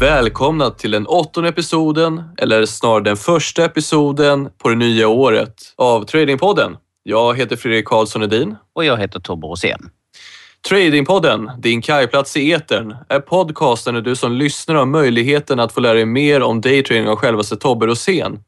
[0.00, 6.04] Välkomna till den åttonde episoden, eller snarare den första episoden på det nya året av
[6.04, 6.76] Tradingpodden.
[7.02, 8.56] Jag heter Fredrik Karlsson Edin.
[8.74, 9.90] Och jag heter Tobbe Rosén.
[10.68, 15.80] Tradingpodden, din kajplats i etern, är podcasten där du som lyssnar har möjligheten att få
[15.80, 18.38] lära dig mer om daytrading av självaste Tobbe Rosén.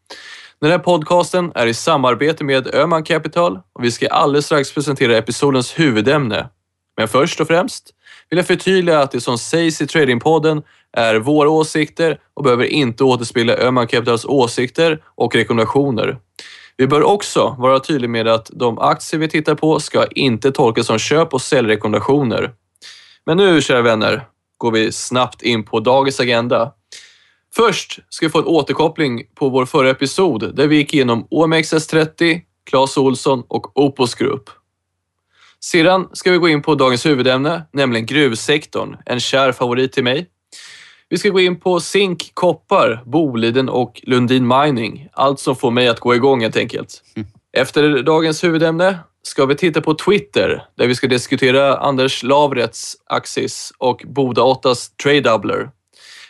[0.61, 5.16] Den här podcasten är i samarbete med Öman Capital och vi ska alldeles strax presentera
[5.16, 6.48] episodens huvudämne.
[6.97, 7.91] Men först och främst
[8.31, 10.62] vill jag förtydliga att det som sägs i Tradingpodden
[10.93, 16.19] är våra åsikter och behöver inte återspegla Öhman Capitals åsikter och rekommendationer.
[16.77, 20.87] Vi bör också vara tydliga med att de aktier vi tittar på ska inte tolkas
[20.87, 22.53] som köp och säljrekommendationer.
[23.27, 24.25] Men nu, kära vänner,
[24.59, 26.73] går vi snabbt in på dagens agenda.
[27.55, 32.41] Först ska vi få en återkoppling på vår förra episod där vi gick igenom OMXS30,
[32.70, 34.51] Clas Olsson och Opus Group.
[35.64, 40.28] Sedan ska vi gå in på dagens huvudämne, nämligen gruvsektorn, en kär favorit till mig.
[41.08, 45.08] Vi ska gå in på zink, koppar, Boliden och Lundin Mining.
[45.12, 47.02] Allt som får mig att gå igång helt enkelt.
[47.16, 47.28] Mm.
[47.52, 53.72] Efter dagens huvudämne ska vi titta på Twitter där vi ska diskutera Anders Lavrets Axis
[53.78, 55.70] och Boda 8s Trade Doubler.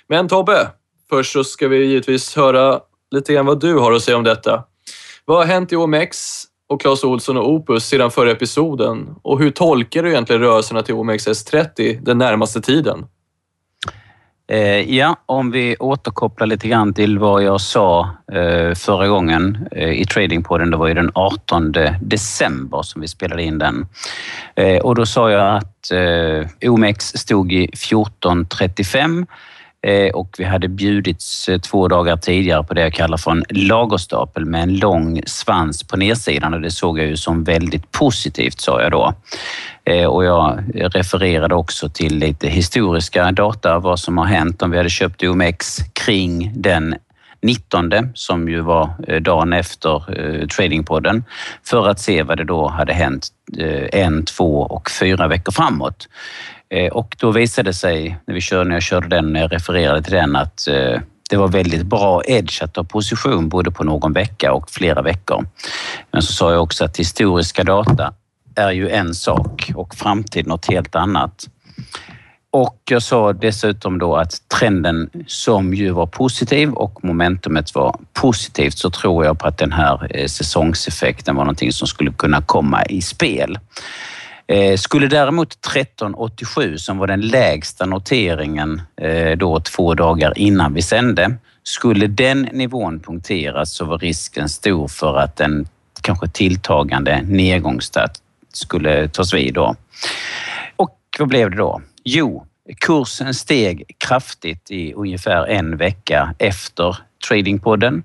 [0.08, 0.70] Men Tobbe,
[1.10, 4.64] först så ska vi givetvis höra lite grann vad du har att säga om detta.
[5.24, 9.14] Vad har hänt i OMX och Clas Olsson och Opus sedan förra episoden?
[9.22, 13.06] Och hur tolkar du egentligen rörelserna till OMXS30 den närmaste tiden?
[14.48, 19.90] Eh, ja, om vi återkopplar lite grann till vad jag sa eh, förra gången eh,
[19.90, 20.70] i Tradingpodden.
[20.70, 23.86] Det var ju den 18 december som vi spelade in den.
[24.82, 25.90] Och då sa jag att
[26.62, 29.26] OMX stod i 1435
[29.86, 33.44] Eh, och vi hade bjudits eh, två dagar tidigare på det jag kallar för en
[33.48, 38.60] lagerstapel med en lång svans på nedsidan och det såg jag ju som väldigt positivt,
[38.60, 39.14] sa jag då.
[39.84, 44.76] Eh, och jag refererade också till lite historiska data, vad som har hänt om vi
[44.76, 46.94] hade köpt OMX kring den
[47.42, 51.24] 19 som ju var dagen efter Tradingpodden
[51.64, 53.28] för att se vad det då hade hänt
[53.92, 56.08] en, två och fyra veckor framåt.
[56.72, 59.52] Eh, och då visade det sig, när, vi körde, när jag körde den, när jag
[59.52, 61.00] refererade till den, att eh,
[61.30, 65.46] det var väldigt bra edge att ta position både på någon vecka och flera veckor.
[66.10, 68.14] Men så sa jag också att historiska data
[68.54, 71.48] är ju en sak och framtid något helt annat.
[72.50, 78.78] Och jag sa dessutom då att trenden som ju var positiv och momentumet var positivt
[78.78, 82.84] så tror jag på att den här eh, säsongseffekten var någonting som skulle kunna komma
[82.84, 83.58] i spel.
[84.52, 90.82] Eh, skulle däremot 1387, som var den lägsta noteringen eh, då två dagar innan vi
[90.82, 95.68] sände, skulle den nivån punkteras så var risken stor för att en
[96.00, 98.10] kanske tilltagande nedgångstart
[98.52, 99.76] skulle tas vid då.
[100.76, 101.82] Och vad blev det då?
[102.04, 102.46] Jo,
[102.80, 106.96] kursen steg kraftigt i ungefär en vecka efter
[107.28, 108.02] Tradingpodden.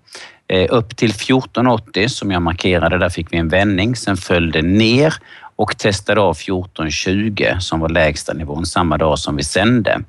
[0.47, 3.95] Eh, upp till 1480 som jag markerade, där fick vi en vändning.
[3.95, 5.13] Sen föll det ner
[5.57, 10.01] och testade av 1420 som var lägsta nivån samma dag som vi sände.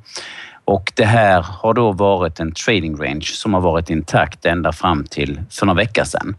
[0.65, 5.05] Och det här har då varit en trading range som har varit intakt ända fram
[5.05, 6.37] till för några veckor sedan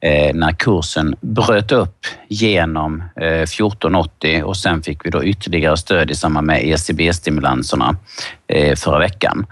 [0.00, 6.10] eh, när kursen bröt upp genom eh, 1480 och sen fick vi då ytterligare stöd
[6.10, 7.96] i samband med ECB-stimulanserna
[8.46, 9.46] eh, förra veckan.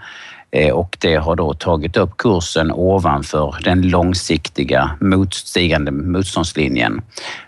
[0.73, 7.01] Och det har då tagit upp kursen ovanför den långsiktiga motstigande motståndslinjen.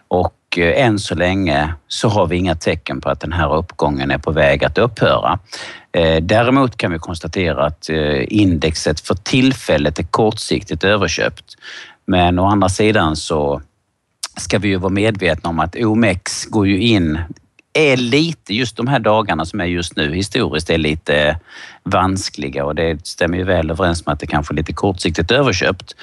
[0.07, 3.55] Och och eh, än så länge så har vi inga tecken på att den här
[3.55, 5.39] uppgången är på väg att upphöra.
[5.91, 11.55] Eh, däremot kan vi konstatera att eh, indexet för tillfället är kortsiktigt överköpt.
[12.05, 13.61] Men å andra sidan så
[14.37, 17.19] ska vi ju vara medvetna om att OMX går ju in
[17.79, 21.39] är lite, just de här dagarna som är just nu historiskt, är lite
[21.83, 25.95] vanskliga och det stämmer ju väl överens med att det kanske är lite kortsiktigt överköpt.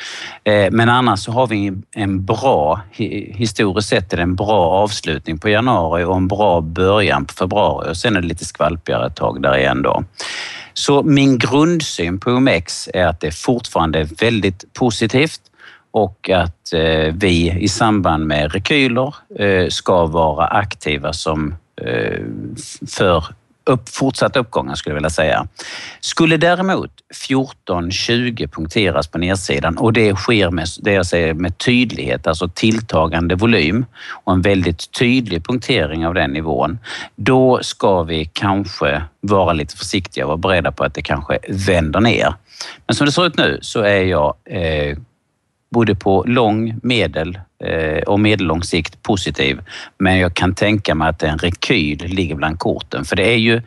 [0.45, 5.39] Eh, men annars så har vi en bra, historiskt sett är det en bra avslutning
[5.39, 9.17] på januari och en bra början på februari och sen är det lite skvalpigare ett
[9.17, 10.05] tag där igen då.
[10.75, 15.41] Så min grundsyn på OMX är att det fortfarande är väldigt positivt
[15.91, 22.21] och att eh, vi i samband med rekyler eh, ska vara aktiva som Eh,
[22.89, 23.25] för
[23.67, 25.49] upp, fortsatta uppgångar skulle jag vilja säga.
[26.01, 26.91] Skulle däremot
[27.29, 33.35] 14-20 punkteras på nedsidan och det sker med, det jag säger, med tydlighet, alltså tilltagande
[33.35, 33.85] volym
[34.25, 36.79] och en väldigt tydlig punktering av den nivån,
[37.17, 42.01] då ska vi kanske vara lite försiktiga och vara beredda på att det kanske vänder
[42.01, 42.35] ner.
[42.87, 44.99] Men som det ser ut nu så är jag eh,
[45.71, 49.61] både på lång, medel eh, och medellång sikt positiv.
[49.99, 53.05] Men jag kan tänka mig att en rekyl ligger bland korten.
[53.05, 53.63] För det är ju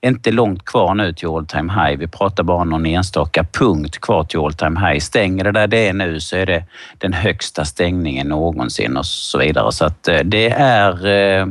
[0.00, 1.98] inte långt kvar nu till all time high.
[1.98, 4.98] Vi pratar bara någon enstaka punkt kvar till all time high.
[4.98, 6.64] Stänger det där det är nu så är det
[6.98, 9.72] den högsta stängningen någonsin och så vidare.
[9.72, 11.46] Så att eh, det är eh,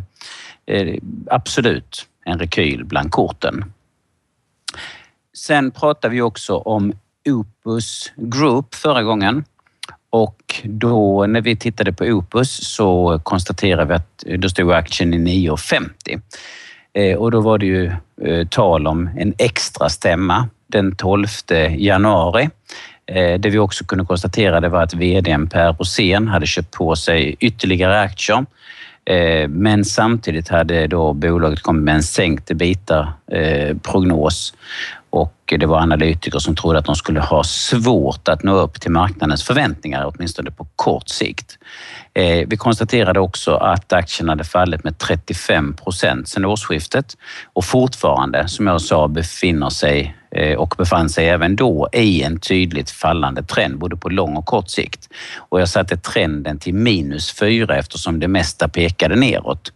[1.28, 3.66] absolut en rekyl bland korten.
[5.38, 6.94] Sen pratar vi också om
[7.30, 9.46] Opus Group förra gången.
[10.14, 15.14] Och då när vi tittade på Opus så konstaterade vi att eh, då stod aktien
[15.14, 16.22] i 9,50.
[16.94, 21.28] Eh, och då var det ju eh, tal om en extra stämma den 12
[21.78, 22.50] januari.
[23.40, 27.36] Det vi också kunde konstatera det var att VDn Per Rosén hade köpt på sig
[27.40, 28.46] ytterligare aktier.
[29.48, 33.14] Men samtidigt hade då bolaget kommit med en sänkt bitar
[33.84, 34.54] prognos
[35.54, 38.92] och det var analytiker som trodde att de skulle ha svårt att nå upp till
[38.92, 41.58] marknadens förväntningar, åtminstone på kort sikt.
[42.14, 47.18] Eh, vi konstaterade också att aktien hade fallit med 35 procent sedan årsskiftet
[47.54, 52.40] och fortfarande, som jag sa, befinner sig eh, och befann sig även då i en
[52.40, 55.10] tydligt fallande trend, både på lång och kort sikt.
[55.38, 59.72] Och jag satte trenden till minus 4 eftersom det mesta pekade neråt.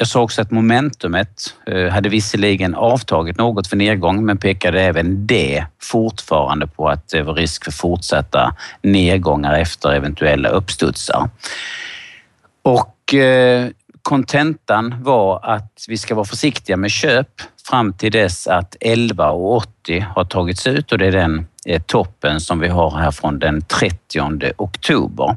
[0.00, 5.26] Jag sa också att momentumet eh, hade visserligen avtagit något för nedgång men pekade även
[5.26, 11.30] det fortfarande på att det var risk för fortsatta nedgångar efter eventuella uppstudsar.
[12.62, 13.68] Och eh,
[14.02, 17.28] kontentan var att vi ska vara försiktiga med köp
[17.68, 22.60] fram till dess att 11,80 har tagits ut och det är den eh, toppen som
[22.60, 25.36] vi har här från den 30 oktober.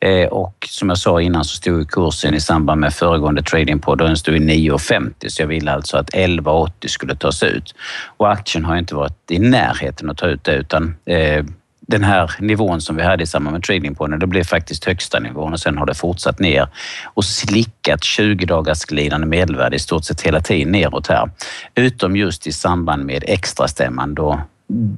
[0.00, 4.16] Eh, och som jag sa innan så stod kursen i samband med föregående tradingpodd, den
[4.16, 7.74] stod i 9,50 så jag ville alltså att 11,80 skulle tas ut.
[8.16, 11.44] Och aktien har inte varit i närheten att ta ut det utan eh,
[11.80, 15.52] den här nivån som vi hade i samband med tradingpodden, det blev faktiskt högsta nivån
[15.52, 16.68] och sen har det fortsatt ner
[17.04, 21.30] och slickat 20 dagars glidande medelvärde i stort sett hela tiden neråt här.
[21.74, 24.40] Utom just i samband med extrastämman då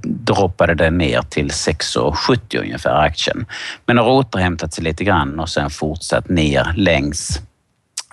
[0.03, 3.47] droppade den ner till 6,70 ungefär aktien.
[3.87, 7.41] Men har återhämtat sig lite grann och sen fortsatt ner längs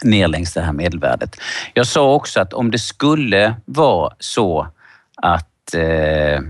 [0.03, 1.35] ner längs det här medelvärdet.
[1.73, 4.67] Jag sa också att om det skulle vara så
[5.15, 6.41] att eh,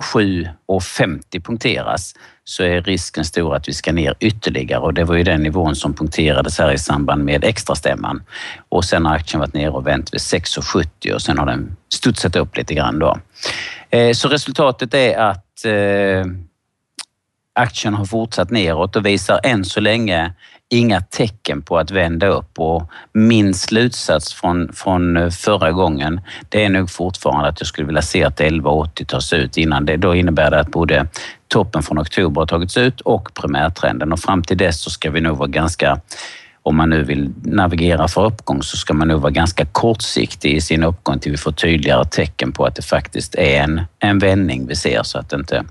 [0.00, 2.14] 7,50 punkteras
[2.44, 5.76] så är risken stor att vi ska ner ytterligare och det var ju den nivån
[5.76, 8.22] som punkterades här i samband med extrastämman.
[8.68, 12.36] Och sen har aktien varit nere och vänt vid 6,70 och sen har den studsat
[12.36, 13.18] upp lite grann då.
[13.90, 16.24] Eh, så resultatet är att eh,
[17.54, 20.32] aktien har fortsatt neråt och visar än så länge
[20.74, 26.64] inga tecken på att vända upp och min slutsats från, från eh, förra gången det
[26.64, 29.96] är nog fortfarande att jag skulle vilja se att 11,80 tas ut innan det.
[29.96, 31.06] Då innebär det att både
[31.48, 35.20] toppen från oktober har tagits ut och primärtrenden och fram till dess så ska vi
[35.20, 36.00] nog vara ganska
[36.62, 40.60] om man nu vill navigera för uppgång så ska man nog vara ganska kortsiktig i
[40.60, 44.66] sin uppgång till vi får tydligare tecken på att det faktiskt är en, en vändning
[44.66, 45.64] vi ser så att det inte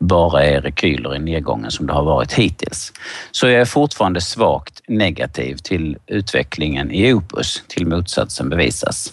[0.00, 2.92] bara är rekyler i nedgången som det har varit hittills.
[3.30, 9.12] Så jag är fortfarande svagt negativ till utvecklingen i Opus till motsatsen bevisas.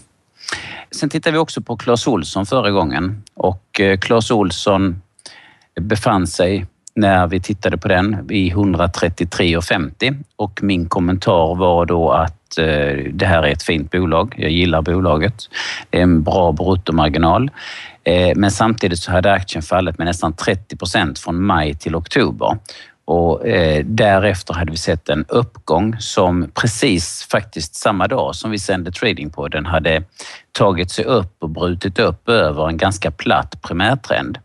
[0.92, 5.02] Sen tittar vi också på Clas Olsson förra gången och eh, Clas Olsson
[5.80, 12.58] befann sig när vi tittade på den i 133,50 och min kommentar var då att
[12.58, 14.36] eh, det här är ett fint bolag.
[14.38, 15.50] Jag gillar bolaget.
[15.90, 17.52] Det är en bra bruttomarginal.
[18.08, 22.58] Eh, men samtidigt så hade aktien fallit med nästan 30 procent från maj till oktober.
[23.06, 28.60] Och eh, därefter hade vi sett en uppgång som precis faktiskt samma dag som vi
[28.60, 30.04] sände trading på den hade
[30.52, 34.38] tagit sig upp och brutit upp över en ganska platt primärtrend.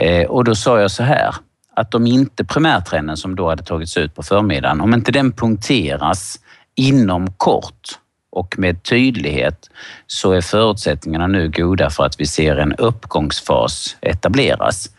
[0.00, 1.34] Eh, och då sa jag så här,
[1.74, 6.40] att om inte primärtrenden som då hade tagits ut på förmiddagen, om inte den punkteras
[6.74, 7.98] inom kort
[8.36, 9.70] och med tydlighet
[10.06, 14.90] så är förutsättningarna nu goda för att vi ser en uppgångsfas etableras.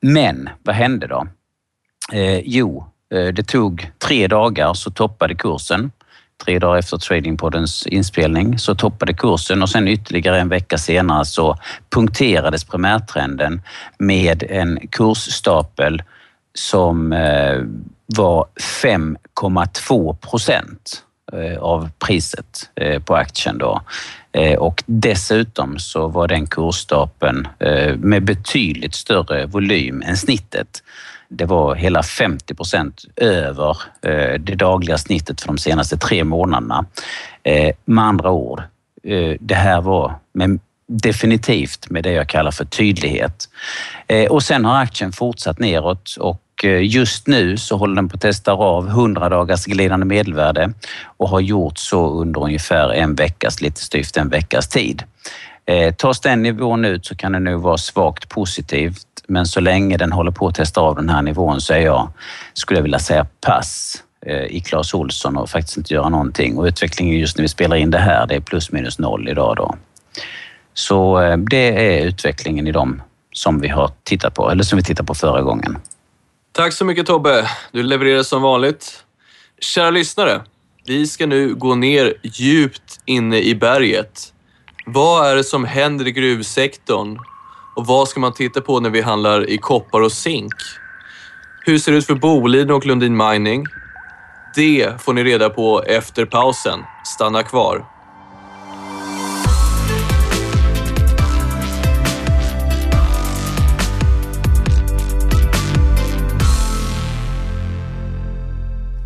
[0.00, 1.26] Men vad hände då?
[2.12, 5.92] Eh, jo, eh, det tog tre dagar så toppade kursen.
[6.44, 11.56] Tre dagar efter Tradingpoddens inspelning så toppade kursen och sen ytterligare en vecka senare så
[11.90, 13.62] punkterades primärtrenden
[13.98, 16.02] med en kursstapel
[16.54, 17.62] som eh,
[18.06, 18.46] var
[18.82, 21.04] 5,2 procent
[21.34, 23.80] Eh, av priset eh, på aktien då.
[24.32, 27.48] Eh, och dessutom så var den kursstapeln
[27.96, 30.82] med betydligt större volym än snittet.
[31.28, 33.76] Det var hela 50 procent över
[34.38, 36.86] det dagliga snittet för de senaste tre månaderna.
[37.84, 38.62] Med andra ord,
[39.40, 40.60] det här var med
[40.94, 43.48] definitivt med det jag kallar för tydlighet.
[44.06, 48.14] Eh, och sen har aktien fortsatt neråt och eh, just nu så håller den på
[48.14, 50.72] att testa av 100 dagars glidande medelvärde
[51.16, 55.02] och har gjort så under ungefär en veckas, lite styvt en veckas tid.
[55.66, 59.96] Eh, tas den nivån ut så kan det nog vara svagt positivt, men så länge
[59.96, 62.12] den håller på att testa av den här nivån så är jag,
[62.54, 64.00] skulle jag vilja säga pass
[64.48, 66.58] i Clas Olsson och faktiskt inte göra någonting.
[66.58, 69.56] Och utvecklingen just när vi spelar in det här, det är plus minus noll idag
[69.56, 69.76] då.
[70.74, 73.02] Så eh, det är utvecklingen i dem
[73.32, 75.78] som vi har tittat på, eller som vi tittade på förra gången.
[76.52, 77.48] Tack så mycket Tobbe.
[77.72, 79.04] Du levererar som vanligt.
[79.60, 80.40] Kära lyssnare,
[80.86, 84.32] vi ska nu gå ner djupt inne i berget.
[84.86, 87.18] Vad är det som händer i gruvsektorn?
[87.76, 90.54] Och vad ska man titta på när vi handlar i koppar och zink?
[91.66, 93.66] Hur ser det ut för Boliden och Lundin Mining?
[94.54, 96.80] Det får ni reda på efter pausen.
[97.04, 97.93] Stanna kvar.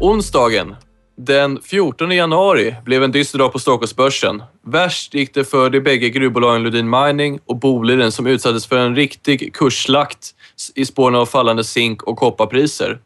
[0.00, 0.76] Onsdagen
[1.16, 4.42] den 14 januari blev en dyster dag på Stockholmsbörsen.
[4.66, 8.96] Värst gick det för de bägge gruvbolagen Lundin Mining och Boliden som utsattes för en
[8.96, 10.34] riktig kursslakt
[10.74, 12.98] i spåren av fallande zink och kopparpriser.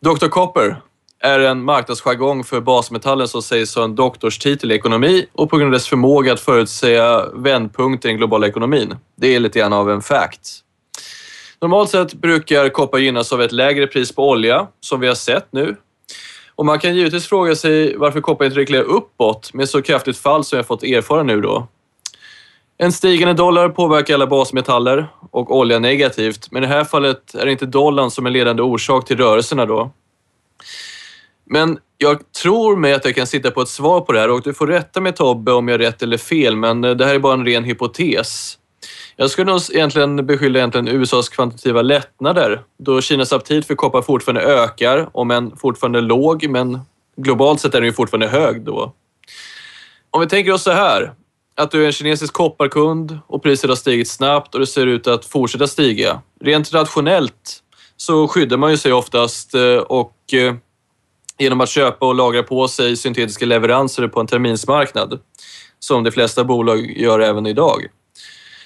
[0.00, 0.28] Dr.
[0.28, 0.76] Copper
[1.20, 5.68] är en marknadsjargong för basmetallen som sägs ha en doktorstitel i ekonomi och på grund
[5.68, 8.96] av dess förmåga att förutsäga vändpunkter i den globala ekonomin.
[9.16, 10.60] Det är lite grann av en fact.
[11.60, 15.48] Normalt sett brukar koppar gynnas av ett lägre pris på olja, som vi har sett
[15.50, 15.76] nu.
[16.56, 20.44] Och man kan givetvis fråga sig varför koppar inte reglerar uppåt med så kraftigt fall
[20.44, 21.66] som jag fått erfara nu då.
[22.78, 27.46] En stigande dollar påverkar alla basmetaller och olja negativt, men i det här fallet är
[27.46, 29.90] det inte dollarn som är ledande orsak till rörelserna då.
[31.44, 34.42] Men jag tror mig att jag kan sitta på ett svar på det här och
[34.42, 37.14] du får rätta mig Tobbe om jag har rätt eller fel, men eh, det här
[37.14, 38.58] är bara en ren hypotes.
[39.16, 44.42] Jag skulle nog egentligen beskylla egentligen USAs kvantitativa lättnader då Kinas aptit för koppar fortfarande
[44.42, 46.80] ökar, om än fortfarande låg, men
[47.16, 48.92] globalt sett är den ju fortfarande hög då.
[50.10, 51.12] Om vi tänker oss så här,
[51.56, 55.06] att du är en kinesisk kopparkund och priset har stigit snabbt och det ser ut
[55.06, 56.20] att fortsätta stiga.
[56.40, 57.62] Rent rationellt
[57.96, 60.54] så skyddar man ju sig oftast eh, och eh,
[61.38, 65.20] genom att köpa och lagra på sig syntetiska leveranser på en terminsmarknad,
[65.78, 67.86] som de flesta bolag gör även idag.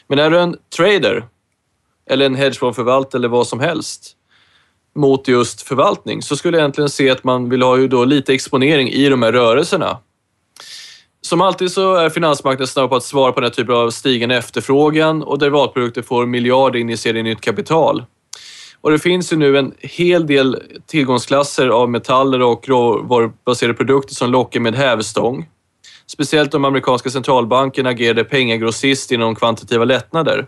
[0.08, 1.24] Men är du en trader
[2.10, 4.14] eller en hedgefondförvaltare eller vad som helst
[4.94, 8.34] mot just förvaltning så skulle jag egentligen se att man vill ha ju då lite
[8.34, 9.98] exponering i de här rörelserna.
[11.20, 14.36] Som alltid så är finansmarknaden snabb på att svara på den här typen av stigande
[14.36, 18.04] efterfrågan och derivatprodukter får miljarder injicerade i nytt kapital.
[18.80, 24.30] Och det finns ju nu en hel del tillgångsklasser av metaller och råvarubaserade produkter som
[24.30, 25.46] lockar med hävstång.
[26.10, 30.46] Speciellt om amerikanska centralbanken agerade pengagrossist inom kvantitativa lättnader.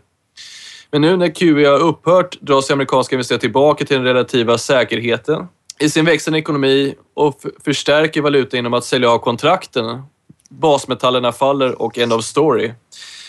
[0.91, 5.47] Men nu när QE har upphört drar sig amerikanska investerare tillbaka till den relativa säkerheten
[5.81, 10.03] i sin växande ekonomi och förstärker valutan genom att sälja av kontrakten.
[10.51, 12.73] Basmetallerna faller och end of story.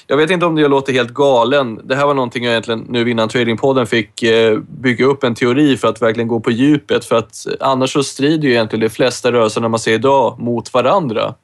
[0.08, 1.82] Jag vet inte om jag låter helt galen.
[1.84, 5.78] Det här var någonting jag egentligen nu innan Tradingpodden fick eh, bygga upp en teori
[5.78, 7.06] för att verkligen gå på djupet.
[7.06, 10.74] För att eh, annars så strider ju egentligen de flesta rörelserna man ser idag mot
[10.74, 11.36] varandra.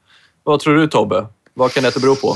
[0.48, 1.26] Vad tror du Tobbe?
[1.54, 2.36] Vad kan detta bero på?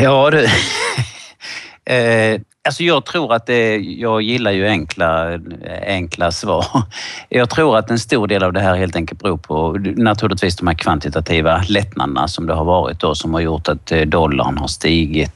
[0.00, 0.44] Ja du.
[1.94, 5.38] eh, alltså jag tror att det, jag gillar ju enkla,
[5.86, 6.66] enkla svar.
[7.28, 10.66] Jag tror att en stor del av det här helt enkelt beror på naturligtvis de
[10.66, 14.68] här kvantitativa lättnaderna som det har varit då som har gjort att eh, dollarn har
[14.68, 15.32] stigit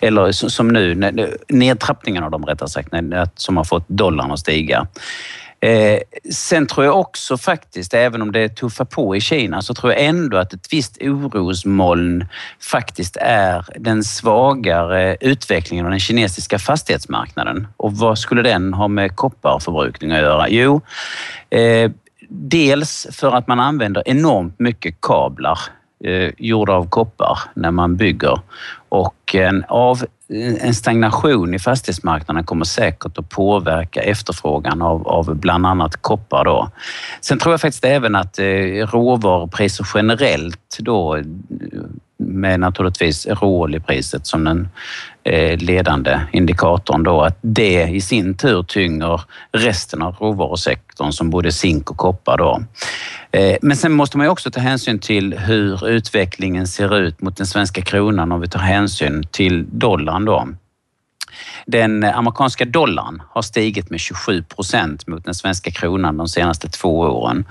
[0.00, 0.94] eller som nu,
[1.48, 2.88] nedtrappningen av dem rättare sagt,
[3.34, 4.86] som har fått dollarn att stiga.
[5.62, 5.98] Eh,
[6.32, 10.02] sen tror jag också faktiskt, även om det tuffar på i Kina, så tror jag
[10.02, 12.26] ändå att ett visst orosmoln
[12.60, 17.68] faktiskt är den svagare utvecklingen av den kinesiska fastighetsmarknaden.
[17.76, 20.48] Och vad skulle den ha med kopparförbrukning att göra?
[20.48, 20.80] Jo,
[21.50, 21.90] eh,
[22.28, 25.58] dels för att man använder enormt mycket kablar
[26.04, 28.40] eh, gjorda av koppar när man bygger
[28.88, 30.04] och en, av,
[30.60, 36.44] en stagnation i fastighetsmarknaden kommer säkert att påverka efterfrågan av, av bland annat koppar.
[36.44, 36.70] Då.
[37.20, 38.44] Sen tror jag faktiskt även att eh,
[38.92, 41.24] råvarupriser generellt då eh,
[42.16, 44.68] med naturligtvis råoljepriset som den
[45.24, 49.20] Eh, ledande indikatorn då, att det i sin tur tynger
[49.52, 52.38] resten av råvarusektorn som både zink och koppar.
[52.38, 52.62] Då.
[53.30, 57.46] Eh, men sen måste man också ta hänsyn till hur utvecklingen ser ut mot den
[57.46, 60.24] svenska kronan om vi tar hänsyn till dollarn.
[60.24, 60.48] Då.
[61.66, 66.98] Den amerikanska dollarn har stigit med 27 procent mot den svenska kronan de senaste två
[66.98, 67.44] åren.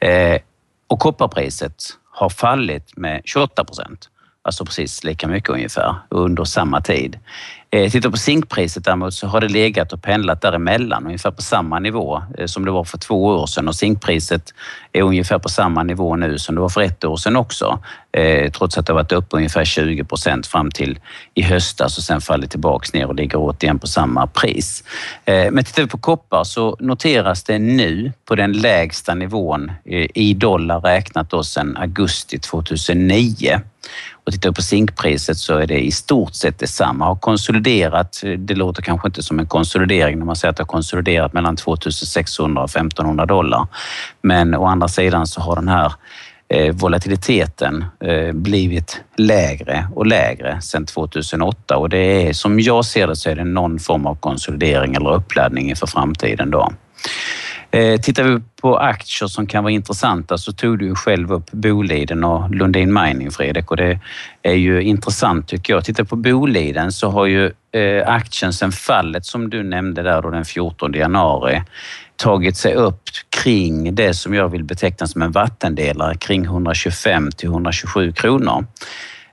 [0.00, 0.40] Eh,
[0.86, 4.08] och kopparpriset har fallit med 28 procent
[4.48, 7.18] alltså precis lika mycket ungefär under samma tid.
[7.70, 11.78] Eh, tittar på zinkpriset däremot så har det legat och pendlat däremellan, ungefär på samma
[11.78, 14.54] nivå eh, som det var för två år sedan och zinkpriset
[14.92, 17.78] är ungefär på samma nivå nu som det var för ett år sedan också.
[18.12, 20.98] Eh, trots att det har varit upp ungefär 20 procent fram till
[21.34, 24.84] i höstas och sen fallit tillbaks ner och ligger återigen på samma pris.
[25.24, 30.06] Eh, men tittar vi på koppar så noteras det nu på den lägsta nivån eh,
[30.14, 33.60] i dollar räknat då sedan augusti 2009.
[34.28, 37.04] Och tittar vi på zinkpriset så är det i stort sett detsamma.
[37.04, 40.66] Har konsoliderat, det låter kanske inte som en konsolidering när man säger att det har
[40.66, 43.66] konsoliderat mellan 2600 och 1500 dollar.
[44.22, 45.92] Men å andra sidan så har den här
[46.48, 53.06] eh, volatiliteten eh, blivit lägre och lägre sedan 2008 och det är som jag ser
[53.06, 56.72] det så är det någon form av konsolidering eller uppladdning inför framtiden då.
[57.70, 61.50] Eh, tittar vi på aktier som kan vara intressanta så tog du ju själv upp
[61.50, 64.00] Boliden och Lundin Mining, Fredrik, och det
[64.42, 65.84] är ju intressant tycker jag.
[65.84, 70.30] Tittar på Boliden så har ju eh, aktien sen fallet som du nämnde där då
[70.30, 71.62] den 14 januari
[72.16, 73.02] tagit sig upp
[73.42, 78.66] kring det som jag vill beteckna som en vattendelare kring 125 till 127 kronor.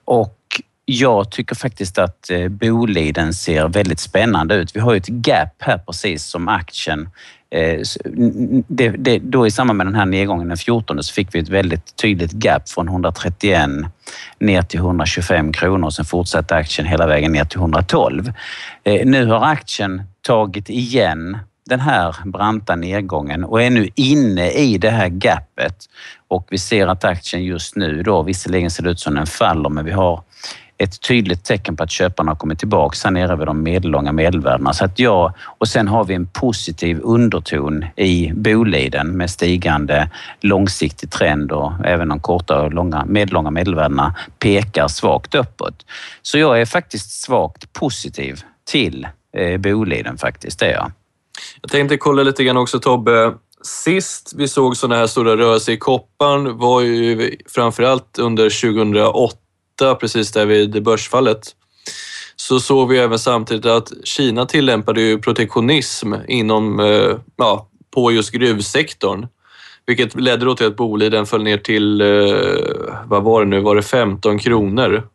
[0.05, 0.37] Och
[0.85, 4.75] jag tycker faktiskt att eh, Boliden ser väldigt spännande ut.
[4.75, 7.09] Vi har ju ett gap här precis som aktien
[7.55, 7.81] Eh,
[8.67, 11.49] det, det, då i samband med den här nedgången den 14 så fick vi ett
[11.49, 13.69] väldigt tydligt gap från 131
[14.39, 18.31] ner till 125 kronor och sen fortsatte aktien hela vägen ner till 112.
[18.83, 21.37] Eh, nu har aktien tagit igen
[21.69, 25.75] den här branta nedgången och är nu inne i det här gapet
[26.27, 29.69] och vi ser att aktien just nu då, visserligen ser det ut som den faller,
[29.69, 30.23] men vi har
[30.77, 34.73] ett tydligt tecken på att köparna har kommit tillbaka här nere vid de medellånga medelvärdena.
[34.73, 40.09] Så att ja, och sen har vi en positiv underton i Boliden med stigande
[40.41, 45.85] långsiktig trend och även de korta och långa, medellånga medelvärdena pekar svagt uppåt.
[46.21, 50.91] Så jag är faktiskt svagt positiv till eh, Boliden faktiskt, det är jag.
[51.61, 53.33] Jag tänkte kolla lite grann också Tobbe.
[53.61, 59.44] Sist vi såg sådana här stora rörelser i kopparn var ju framförallt under 2008
[59.99, 61.55] precis där vid börsfallet,
[62.35, 68.31] så såg vi även samtidigt att Kina tillämpade ju protektionism inom, eh, ja, på just
[68.31, 69.27] gruvsektorn.
[69.85, 72.07] Vilket ledde då till att Boliden föll ner till, eh,
[73.05, 75.07] vad var det nu, var det 15 kronor?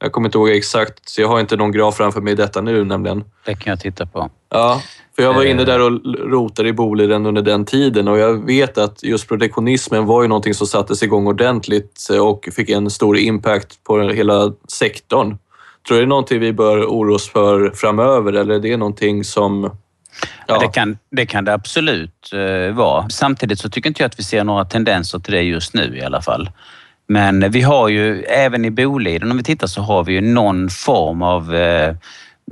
[0.00, 2.60] Jag kommer inte ihåg exakt, så jag har inte någon graf framför mig i detta
[2.60, 3.24] nu nämligen.
[3.44, 4.30] Det kan jag titta på.
[4.50, 4.82] Ja,
[5.16, 5.66] för jag var inne eh.
[5.66, 10.22] där och rotade i Boliden under den tiden och jag vet att just protektionismen var
[10.22, 15.38] ju någonting som sattes igång ordentligt och fick en stor impact på hela sektorn.
[15.88, 19.24] Tror du det är någonting vi bör oroa oss för framöver eller är det någonting
[19.24, 19.70] som
[20.46, 20.58] Ja.
[20.58, 23.08] det, kan, det kan det absolut uh, vara.
[23.08, 26.02] Samtidigt så tycker inte jag att vi ser några tendenser till det just nu i
[26.02, 26.50] alla fall.
[27.08, 30.68] Men vi har ju även i Boliden, om vi tittar, så har vi ju någon
[30.68, 31.94] form av Eh,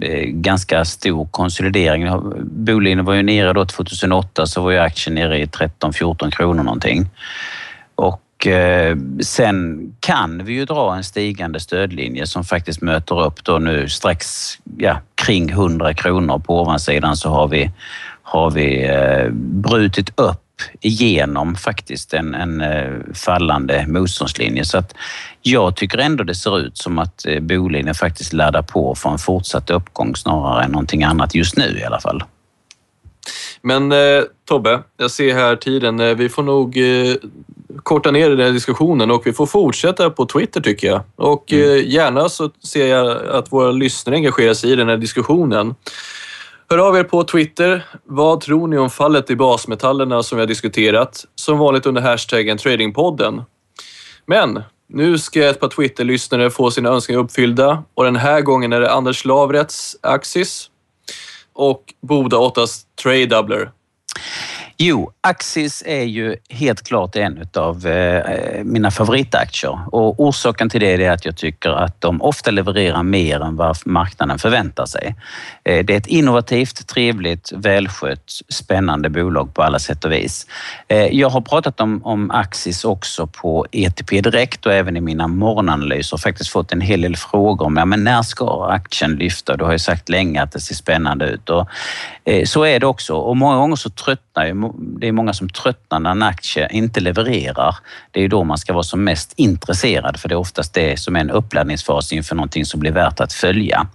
[0.03, 2.09] Eh, ganska stor konsolidering.
[2.43, 7.09] Boliden var ju nere då 2008 så var ju aktien nere i 13-14 kronor någonting.
[7.95, 13.59] Och eh, sen kan vi ju dra en stigande stödlinje som faktiskt möter upp då
[13.59, 16.39] nu strax ja, kring 100 kronor.
[16.39, 17.71] På ovansidan så har vi,
[18.23, 20.43] har vi eh, brutit upp
[20.81, 22.63] igenom faktiskt en, en
[23.15, 24.65] fallande motståndslinje.
[24.65, 24.95] Så att
[25.47, 29.19] jag tycker ändå det ser ut som att eh, Boliden faktiskt laddar på för en
[29.19, 32.25] fortsatt uppgång snarare än någonting annat just nu i alla fall.
[33.63, 36.01] Men eh, Tobbe, jag ser här tiden.
[36.01, 37.17] Eh, vi får nog eh,
[37.83, 41.01] korta ner den här diskussionen och vi får fortsätta på Twitter tycker jag.
[41.17, 41.71] Och mm.
[41.71, 45.75] eh, gärna så ser jag att våra lyssnare engagerar sig i den här diskussionen.
[46.71, 47.85] Hör av er på Twitter.
[48.05, 51.25] Vad tror ni om fallet i basmetallerna som vi har diskuterat?
[51.35, 53.43] Som vanligt under hashtaggen Tradingpodden.
[54.27, 58.81] Men nu ska ett par Twitter-lyssnare få sina önskningar uppfyllda och den här gången är
[58.81, 60.71] det Anders Lavrets Axis
[61.53, 63.71] och Boda 8s Trade Doubler.
[64.79, 71.05] Jo, Axis är ju helt klart en av eh, mina favoritaktier och orsaken till det
[71.05, 75.15] är att jag tycker att de ofta levererar mer än vad marknaden förväntar sig.
[75.65, 80.47] Eh, det är ett innovativt, trevligt, välskött, spännande bolag på alla sätt och vis.
[80.89, 85.29] Eh, jag har pratat om, om Axis också på ETP Direkt och även i mina
[85.29, 89.57] morgonanalyser och faktiskt fått en hel del frågor om ja, men när ska aktien lyfta?
[89.57, 91.69] Du har ju sagt länge att det ser spännande ut och
[92.45, 96.01] så är det också och många gånger så tröttnar ju det är många som tröttnar
[96.01, 97.77] när en aktie inte levererar.
[98.11, 101.17] Det är då man ska vara som mest intresserad för det är oftast det som
[101.17, 103.87] är en uppladdningsfas inför någonting som blir värt att följa.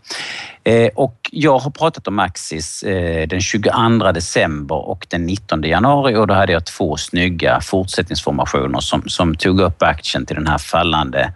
[0.63, 3.71] Eh, och jag har pratat om Axis eh, den 22
[4.13, 9.59] december och den 19 januari och då hade jag två snygga fortsättningsformationer som, som tog
[9.59, 11.33] upp aktien till den här fallande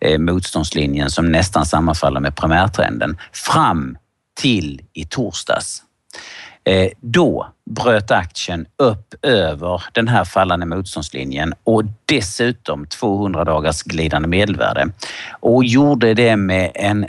[0.00, 3.96] eh, motståndslinjen som nästan sammanfaller med primärtrenden fram
[4.40, 5.82] till i torsdags.
[7.00, 14.88] Då bröt aktien upp över den här fallande motståndslinjen och dessutom 200 dagars glidande medelvärde
[15.40, 17.06] och gjorde det med en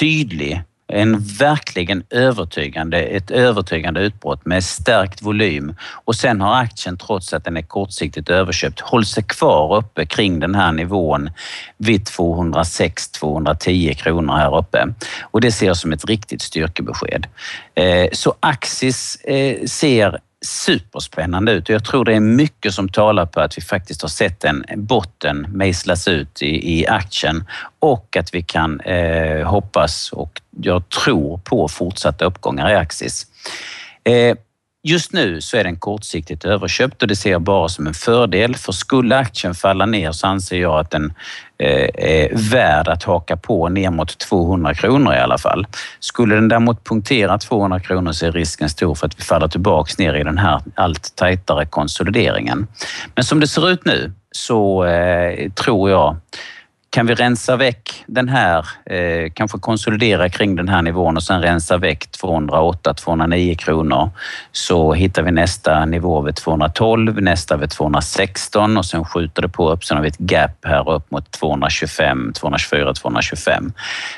[0.00, 0.62] tydlig
[0.94, 7.44] en verkligen övertygande, ett övertygande utbrott med stärkt volym och sen har aktien trots att
[7.44, 11.30] den är kortsiktigt överköpt hållit sig kvar uppe kring den här nivån
[11.76, 14.86] vid 206-210 kronor här uppe
[15.22, 17.26] och det ser jag som ett riktigt styrkebesked.
[17.74, 23.26] Eh, så Axis eh, ser superspännande ut och jag tror det är mycket som talar
[23.26, 27.44] på att vi faktiskt har sett en botten mejslas ut i, i aktien
[27.78, 33.26] och att vi kan eh, hoppas och jag tror på fortsatta uppgångar i Axis.
[34.04, 34.36] Eh,
[34.86, 38.56] Just nu så är den kortsiktigt överköpt och det ser jag bara som en fördel.
[38.56, 41.12] För skulle aktien falla ner så anser jag att den
[41.58, 45.66] eh, är värd att haka på ner mot 200 kronor i alla fall.
[46.00, 49.98] Skulle den däremot punktera 200 kronor så är risken stor för att vi faller tillbaks
[49.98, 52.66] ner i den här allt tajtare konsolideringen.
[53.14, 56.16] Men som det ser ut nu så eh, tror jag
[56.94, 61.42] kan vi rensa väck den här, eh, kanske konsolidera kring den här nivån och sen
[61.42, 64.10] rensa väck 208-209 kronor
[64.52, 69.70] så hittar vi nästa nivå vid 212, nästa vid 216 och sen skjuter det på
[69.70, 69.84] upp.
[69.84, 73.72] Sen har vi ett gap här upp mot 225, 224, 225.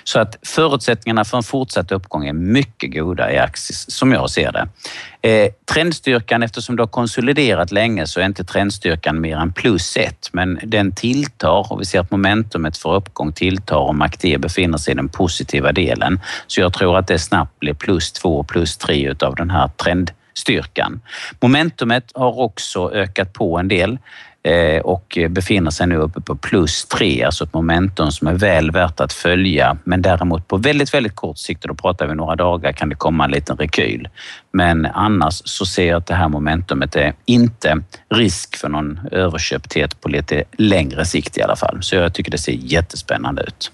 [0.04, 4.52] Så att förutsättningarna för en fortsatt uppgång är mycket goda i Axis som jag ser
[4.52, 4.68] det.
[5.26, 10.28] Eh, trendstyrkan, eftersom det har konsoliderat länge så är inte trendstyrkan mer än plus ett,
[10.32, 14.92] men den tilltar och vi ser att momentumet för uppgång tilltar och MACD befinner sig
[14.92, 16.20] i den positiva delen.
[16.46, 21.00] Så jag tror att det snabbt blir plus två, plus tre utav den här trendstyrkan.
[21.40, 23.98] Momentumet har också ökat på en del.
[24.46, 28.70] Eh, och befinner sig nu uppe på plus 3, alltså ett momentum som är väl
[28.70, 29.78] värt att följa.
[29.84, 32.94] Men däremot på väldigt, väldigt kort sikt, och då pratar vi några dagar, kan det
[32.94, 34.08] komma en liten rekyl.
[34.52, 40.00] Men annars så ser jag att det här momentumet är inte risk för någon överköpthet
[40.00, 41.78] på lite längre sikt i alla fall.
[41.82, 43.72] Så jag tycker det ser jättespännande ut.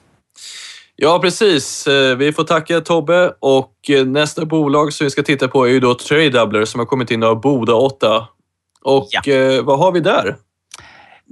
[0.96, 1.86] Ja, precis.
[1.86, 5.70] Eh, vi får tacka Tobbe och eh, nästa bolag som vi ska titta på är
[5.70, 8.26] ju då Tradedoubler som har kommit in av Boda 8.
[8.84, 9.62] Och ja.
[9.62, 10.36] vad har vi där?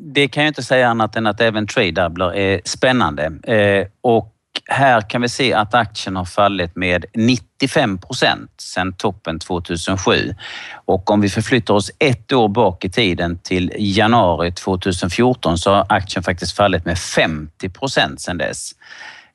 [0.00, 3.24] Det kan jag inte säga annat än att även tradedoubler är spännande.
[3.42, 4.32] Eh, och
[4.68, 10.34] här kan vi se att aktien har fallit med 95 procent sedan toppen 2007.
[10.84, 15.86] Och om vi förflyttar oss ett år bak i tiden till januari 2014 så har
[15.88, 18.72] aktien faktiskt fallit med 50 procent sedan dess.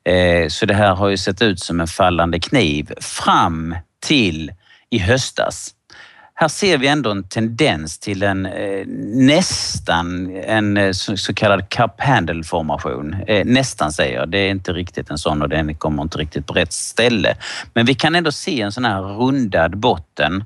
[0.04, 3.76] Eh, så det här har ju sett ut som en fallande kniv fram
[4.06, 4.52] till
[4.90, 5.75] i höstas
[6.38, 11.68] här ser vi ändå en tendens till en eh, nästan en eh, så, så, kallad
[11.68, 13.16] cup handle formation.
[13.26, 16.46] Eh, nästan säger jag, det är inte riktigt en sån och den kommer inte riktigt
[16.46, 17.36] på rätt ställe.
[17.74, 20.44] Men vi kan ändå se en sån här rundad botten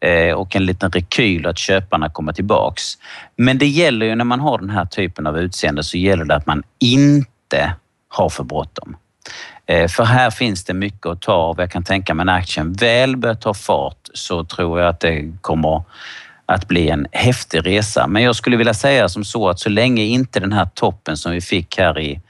[0.00, 2.98] eh, och en liten rekyl att köparna kommer tillbaks.
[3.36, 6.34] Men det gäller ju när man har den här typen av utseende så gäller det
[6.34, 7.74] att man inte
[8.08, 8.96] har för bråttom.
[9.66, 11.60] Eh, för här finns det mycket att ta av.
[11.60, 15.32] Jag kan tänka mig när aktien väl börjar ta fart så tror jag att det
[15.40, 15.82] kommer
[16.46, 18.06] att bli en häftig resa.
[18.06, 21.32] Men jag skulle vilja säga som så att så länge inte den här toppen som
[21.32, 22.20] vi fick här i,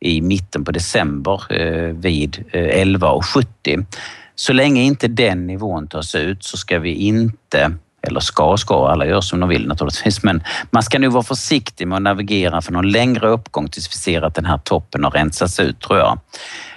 [0.00, 3.86] i mitten på december eh, vid eh, 11,70
[4.34, 9.06] så länge inte den nivån tas ut så ska vi inte eller ska ska, alla
[9.06, 12.72] gör som de vill naturligtvis, men man ska nog vara försiktig med att navigera för
[12.72, 16.18] någon längre uppgång tills vi ser att den här toppen har rensats ut tror jag.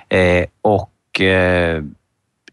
[0.09, 1.83] Eh, och eh,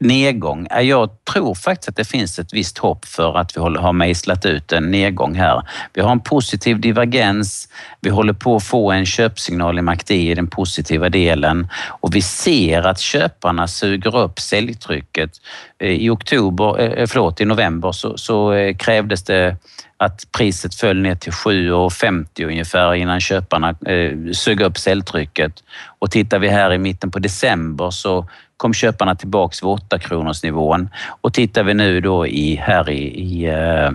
[0.02, 0.66] nedgång.
[0.70, 4.72] Jag tror faktiskt att det finns ett visst hopp för att vi har mejslat ut
[4.72, 5.62] en nedgång här.
[5.92, 7.68] Vi har en positiv divergens.
[8.00, 12.22] Vi håller på att få en köpsignal i MACD i den positiva delen och vi
[12.22, 15.30] ser att köparna suger upp säljtrycket.
[15.78, 19.56] Eh, I oktober, eh, eh, förlåt, i november så, så krävdes det
[20.04, 25.52] att priset föll ner till 7,50 ungefär innan köparna eh, sög upp säljtrycket.
[25.98, 28.28] Och tittar vi här i mitten på december så
[28.62, 30.88] kom köparna tillbaks vid 8 kronors nivån.
[31.20, 33.90] Och tittar vi nu då i, här i, i eh,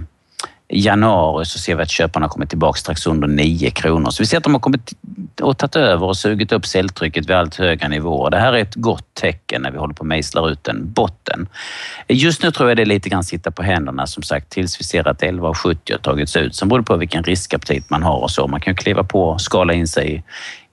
[0.70, 4.10] januari så ser vi att köparna kommer tillbaka strax under 9 kronor.
[4.10, 4.94] Så vi ser att de har kommit
[5.42, 8.30] och tagit över och sugit upp säljtrycket vid allt högre nivåer.
[8.30, 11.48] Det här är ett gott tecken när vi håller på att mejsla ut en botten.
[12.08, 14.84] Just nu tror jag det är lite grann sitta på händerna som sagt tills vi
[14.84, 16.56] ser att 11,70 har tagits ut.
[16.56, 18.48] Sen beror det på vilken riskaptit man har och så.
[18.48, 20.24] Man kan kliva på och skala in sig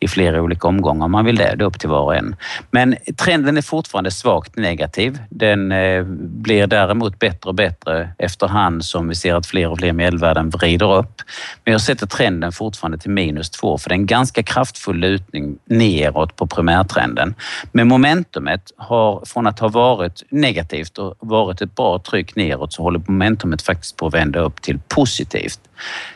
[0.04, 1.54] i flera olika omgångar om man vill det.
[1.56, 2.36] Det är upp till var och en.
[2.70, 5.18] Men trenden är fortfarande svagt negativ.
[5.30, 9.92] Den eh, blir däremot bättre och bättre efterhand som vi ser att fler och fler
[9.92, 11.22] medelvärden vrider upp.
[11.64, 15.58] Men jag sätter trenden fortfarande till minus två för det är en ganska kraftfull lutning
[15.64, 17.34] neråt på primärtrenden.
[17.72, 22.82] Men momentumet har från att ha varit negativt och varit ett bra tryck neråt så
[22.82, 25.60] håller momentumet faktiskt på att vända upp till positivt.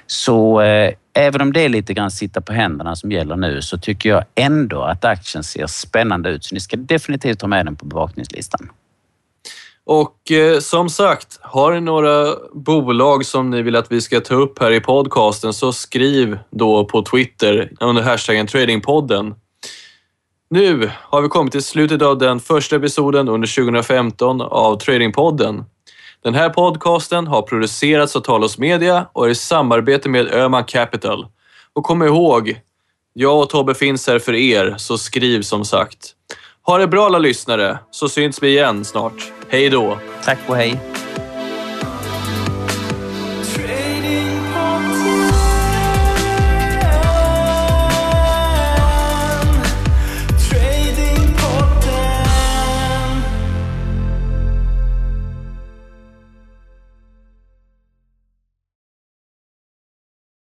[0.07, 3.79] Så eh, även om det är lite grann sitta på händerna som gäller nu så
[3.79, 6.45] tycker jag ändå att aktien ser spännande ut.
[6.45, 8.71] Så ni ska definitivt ha med den på bevakningslistan.
[9.85, 14.35] Och eh, som sagt, har ni några bolag som ni vill att vi ska ta
[14.35, 19.35] upp här i podcasten så skriv då på Twitter under hashtaggen Tradingpodden.
[20.51, 25.65] Nu har vi kommit till slutet av den första episoden under 2015 av Tradingpodden.
[26.25, 31.27] Den här podcasten har producerats av Talos Media och är i samarbete med Öhman Capital.
[31.73, 32.61] Och kom ihåg,
[33.13, 36.15] jag och Tobbe finns här för er, så skriv som sagt.
[36.63, 39.33] Ha det bra alla lyssnare, så syns vi igen snart.
[39.49, 39.99] Hej då!
[40.25, 40.98] Tack och hej!